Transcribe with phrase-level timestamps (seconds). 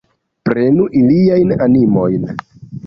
[0.49, 2.29] Prenu iliajn animojn!